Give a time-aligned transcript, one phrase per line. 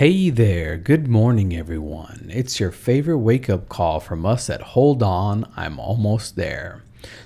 [0.00, 2.30] Hey there, good morning, everyone.
[2.32, 6.82] It's your favorite wake up call from us at Hold On, I'm Almost There.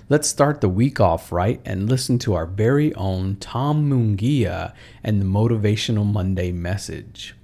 [0.08, 4.74] Let's start the week off right and listen to our very own Tom Mungia
[5.04, 7.36] and the Motivational Monday message.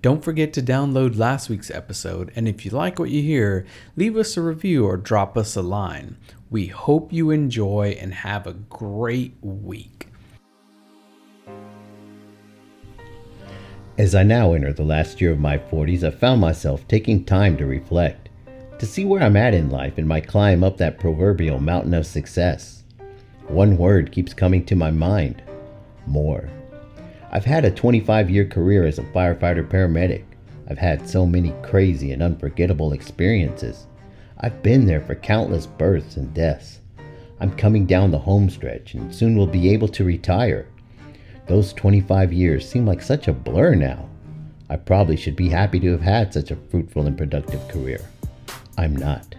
[0.00, 4.16] Don't forget to download last week's episode, and if you like what you hear, leave
[4.16, 6.16] us a review or drop us a line.
[6.48, 10.11] We hope you enjoy and have a great week.
[13.98, 17.58] As I now enter the last year of my 40s, I found myself taking time
[17.58, 18.30] to reflect,
[18.78, 22.06] to see where I'm at in life in my climb up that proverbial mountain of
[22.06, 22.84] success.
[23.48, 25.42] One word keeps coming to my mind
[26.06, 26.48] more.
[27.32, 30.24] I've had a 25 year career as a firefighter paramedic.
[30.70, 33.86] I've had so many crazy and unforgettable experiences.
[34.40, 36.80] I've been there for countless births and deaths.
[37.40, 40.66] I'm coming down the home stretch and soon will be able to retire.
[41.48, 44.08] Those 25 years seem like such a blur now.
[44.70, 48.00] I probably should be happy to have had such a fruitful and productive career.
[48.78, 49.34] I'm not.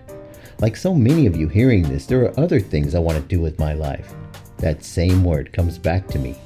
[0.59, 3.39] Like so many of you hearing this, there are other things I want to do
[3.39, 4.13] with my life.
[4.57, 6.37] That same word comes back to me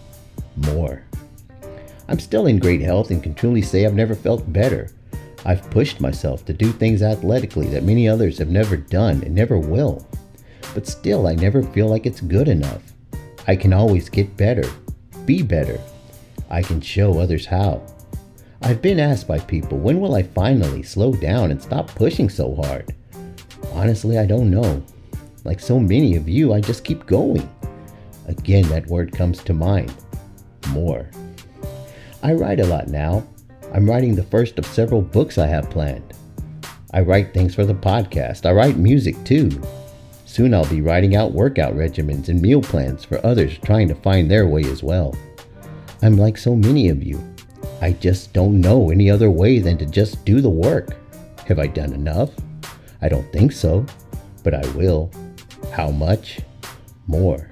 [0.55, 1.03] more.
[2.08, 4.89] I'm still in great health and can truly say I've never felt better.
[5.44, 9.58] I've pushed myself to do things athletically that many others have never done and never
[9.58, 10.08] will.
[10.73, 12.94] But still, I never feel like it's good enough.
[13.47, 14.69] I can always get better
[15.28, 15.80] be better.
[16.50, 17.83] I can show others how.
[18.64, 22.56] I've been asked by people, when will I finally slow down and stop pushing so
[22.56, 22.95] hard?
[23.73, 24.84] Honestly, I don't know.
[25.44, 27.47] Like so many of you, I just keep going.
[28.28, 29.94] Again, that word comes to mind
[30.69, 31.09] more.
[32.23, 33.25] I write a lot now.
[33.73, 36.14] I'm writing the first of several books I have planned.
[36.94, 38.45] I write things for the podcast.
[38.45, 39.50] I write music too.
[40.28, 44.30] Soon I'll be writing out workout regimens and meal plans for others trying to find
[44.30, 45.16] their way as well.
[46.02, 47.23] I'm like so many of you.
[47.81, 50.89] I just don't know any other way than to just do the work.
[51.47, 52.30] Have I done enough?
[53.02, 53.86] I don't think so,
[54.44, 55.09] but I will.
[55.72, 56.41] How much?
[57.07, 57.50] More.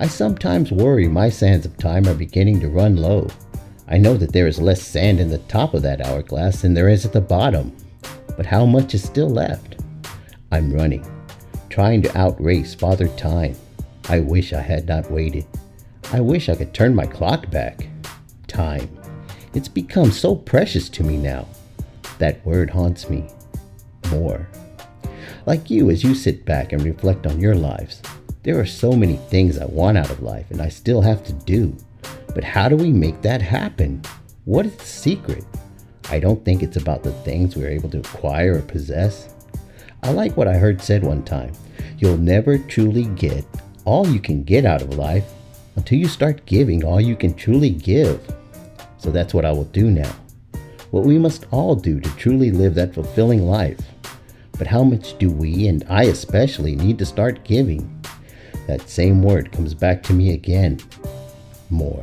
[0.00, 3.28] I sometimes worry my sands of time are beginning to run low.
[3.88, 6.88] I know that there is less sand in the top of that hourglass than there
[6.88, 7.76] is at the bottom.
[8.38, 9.76] But how much is still left?
[10.50, 11.04] I'm running
[11.68, 13.56] trying to outrace Father Time.
[14.08, 15.46] I wish I had not waited.
[16.12, 17.86] I wish I could turn my clock back.
[18.46, 18.88] Time.
[19.54, 21.46] It's become so precious to me now.
[22.18, 23.28] That word haunts me.
[24.10, 24.48] More.
[25.46, 28.02] Like you, as you sit back and reflect on your lives,
[28.42, 31.32] there are so many things I want out of life and I still have to
[31.32, 31.76] do.
[32.34, 34.02] But how do we make that happen?
[34.44, 35.44] What is the secret?
[36.10, 39.34] I don't think it's about the things we're able to acquire or possess.
[40.02, 41.52] I like what I heard said one time
[41.98, 43.44] You'll never truly get
[43.84, 45.24] all you can get out of life
[45.76, 48.20] until you start giving all you can truly give.
[48.98, 50.14] So that's what I will do now.
[50.90, 53.80] What we must all do to truly live that fulfilling life.
[54.58, 58.02] But how much do we, and I especially, need to start giving?
[58.66, 60.80] That same word comes back to me again
[61.70, 62.02] more.